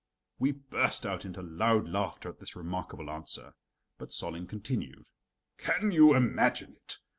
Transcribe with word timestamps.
We 0.39 0.53
burst 0.53 1.05
out 1.05 1.25
into 1.25 1.43
loud 1.43 1.87
laughter 1.87 2.27
at 2.29 2.39
this 2.39 2.55
remarkable 2.55 3.11
answer, 3.11 3.53
but 3.99 4.09
Solling 4.11 4.47
continued: 4.49 5.05
"Can 5.59 5.91
you 5.91 6.15
imagine 6.15 6.73
it? 6.73 6.97